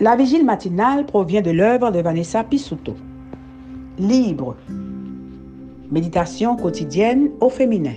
[0.00, 2.94] La vigile matinale provient de l'œuvre de Vanessa Pisuto.
[3.98, 4.56] Libre.
[5.90, 7.96] Méditation quotidienne au féminin.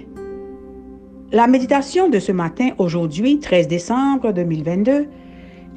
[1.31, 5.05] La méditation de ce matin, aujourd'hui, 13 décembre 2022,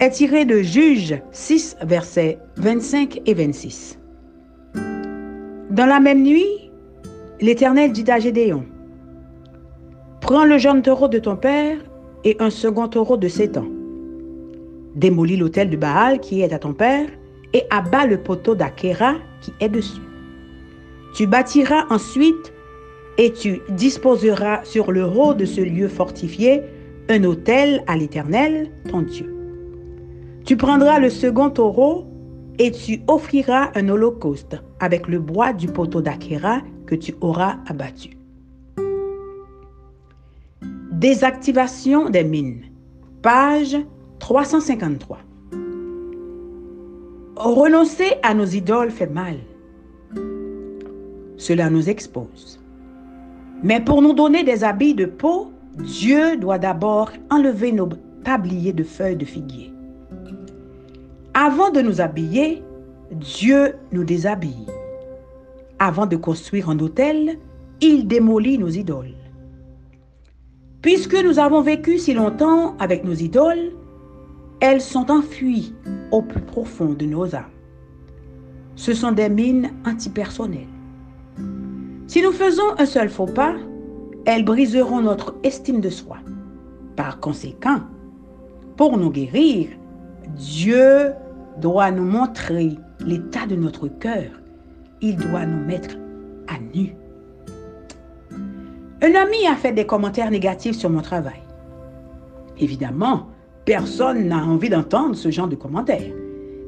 [0.00, 3.98] est tirée de Juge 6, versets 25 et 26.
[5.70, 6.70] Dans la même nuit,
[7.42, 8.64] l'Éternel dit à Gédéon,
[10.22, 11.76] Prends le jeune taureau de ton père
[12.24, 13.73] et un second taureau de sept ans.
[14.94, 17.08] Démolis l'autel de Baal qui est à ton père
[17.52, 20.00] et abat le poteau d'Akera qui est dessus.
[21.14, 22.52] Tu bâtiras ensuite
[23.18, 26.62] et tu disposeras sur le haut de ce lieu fortifié
[27.08, 29.32] un autel à l'Éternel, ton Dieu.
[30.44, 32.06] Tu prendras le second taureau
[32.58, 38.10] et tu offriras un holocauste avec le bois du poteau d'Akera que tu auras abattu.
[40.92, 42.62] Désactivation des mines.
[43.22, 43.76] Page
[44.24, 45.18] 353.
[47.36, 49.36] Renoncer à nos idoles fait mal.
[51.36, 52.58] Cela nous expose.
[53.62, 57.90] Mais pour nous donner des habits de peau, Dieu doit d'abord enlever nos
[58.24, 59.70] tabliers de feuilles de figuier.
[61.34, 62.62] Avant de nous habiller,
[63.10, 64.66] Dieu nous déshabille.
[65.78, 67.38] Avant de construire un hôtel,
[67.82, 69.16] il démolit nos idoles.
[70.80, 73.72] Puisque nous avons vécu si longtemps avec nos idoles,
[74.64, 75.74] elles sont enfuies
[76.10, 77.52] au plus profond de nos âmes.
[78.76, 80.72] Ce sont des mines antipersonnelles.
[82.06, 83.56] Si nous faisons un seul faux pas,
[84.24, 86.16] elles briseront notre estime de soi.
[86.96, 87.80] Par conséquent,
[88.78, 89.68] pour nous guérir,
[90.34, 91.12] Dieu
[91.60, 94.30] doit nous montrer l'état de notre cœur.
[95.02, 95.94] Il doit nous mettre
[96.48, 96.94] à nu.
[99.02, 101.42] Un ami a fait des commentaires négatifs sur mon travail.
[102.58, 103.28] Évidemment,
[103.64, 106.12] personne n'a envie d'entendre ce genre de commentaires.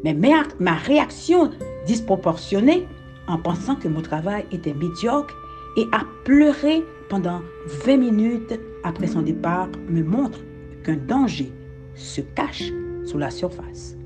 [0.05, 1.51] Mais ma réaction
[1.87, 2.87] disproportionnée
[3.29, 5.34] en pensant que mon travail était médiocre
[5.77, 7.41] et a pleuré pendant
[7.84, 10.41] 20 minutes après son départ me montre
[10.84, 11.53] qu'un danger
[11.95, 12.73] se cache
[13.05, 13.97] sous la surface.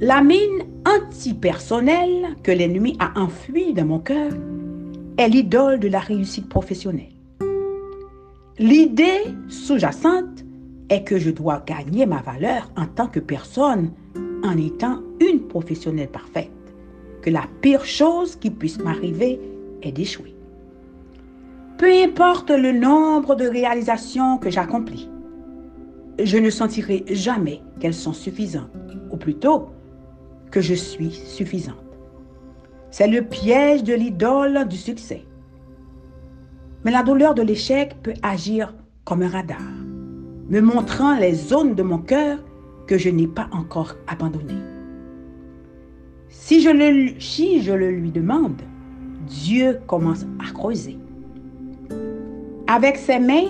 [0.00, 4.32] La mine antipersonnelle que l'ennemi a enfouie dans mon cœur
[5.16, 7.12] est l'idole de la réussite professionnelle.
[8.58, 10.44] L'idée sous-jacente
[10.94, 13.90] est que je dois gagner ma valeur en tant que personne
[14.44, 16.50] en étant une professionnelle parfaite,
[17.22, 19.40] que la pire chose qui puisse m'arriver
[19.82, 20.34] est d'échouer.
[21.78, 25.08] Peu importe le nombre de réalisations que j'accomplis,
[26.22, 28.70] je ne sentirai jamais qu'elles sont suffisantes,
[29.10, 29.70] ou plutôt
[30.52, 31.74] que je suis suffisante.
[32.92, 35.24] C'est le piège de l'idole du succès.
[36.84, 38.72] Mais la douleur de l'échec peut agir
[39.04, 39.58] comme un radar,
[40.48, 42.38] me montrant les zones de mon cœur
[42.86, 44.62] que je n'ai pas encore abandonnées.
[46.28, 48.60] Si je, le, si je le lui demande,
[49.26, 50.98] Dieu commence à creuser.
[52.66, 53.48] Avec ses mains,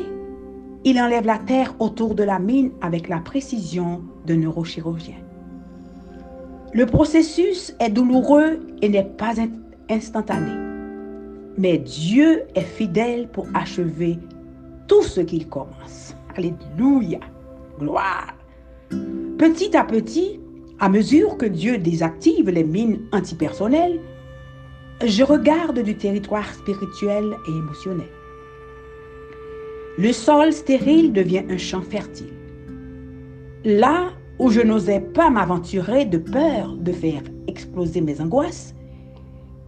[0.85, 5.17] il enlève la terre autour de la mine avec la précision d'un neurochirurgien.
[6.73, 9.35] Le processus est douloureux et n'est pas
[9.89, 10.53] instantané.
[11.57, 14.19] Mais Dieu est fidèle pour achever
[14.89, 16.17] tout ce qu'il commence.
[16.37, 17.21] Alléluia.
[17.79, 18.35] Gloire.
[19.39, 20.41] Petit à petit,
[20.79, 24.01] à mesure que Dieu désactive les mines antipersonnelles,
[25.05, 28.09] je regarde du territoire spirituel et émotionnel.
[29.99, 32.33] Le sol stérile devient un champ fertile.
[33.65, 38.75] Là où je n'osais pas m'aventurer de peur de faire exploser mes angoisses,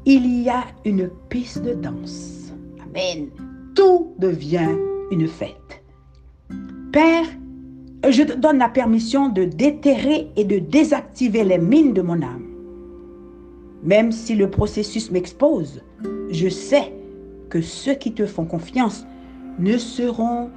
[0.05, 2.53] il y a une piste de danse.
[2.85, 3.29] Amen.
[3.75, 4.77] Tout devient
[5.11, 5.83] une fête.
[6.97, 7.27] Père,
[8.09, 12.47] je te donne la permission de déterrer et de désactiver les mines de mon âme.
[13.83, 15.83] Même si le processus m'expose,
[16.31, 16.95] je sais
[17.51, 19.07] que ceux qui te font confiance
[19.59, 20.49] ne seront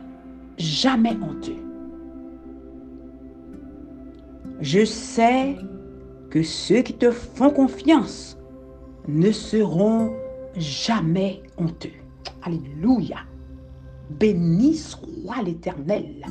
[0.57, 1.61] jamais honteux.
[4.61, 5.57] Je sais
[6.29, 8.37] que ceux qui te font confiance
[9.09, 10.13] ne seront
[10.55, 11.99] jamais honteux.
[12.43, 13.25] Alléluia.
[14.09, 16.25] Béni soit l'Éternel.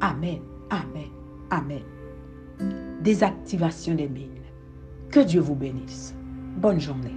[0.00, 0.40] Amen,
[0.70, 1.10] amen,
[1.50, 1.82] amen.
[3.02, 4.28] Désactivation des mines.
[5.10, 6.14] Que Dieu vous bénisse.
[6.56, 7.14] Bonne journée.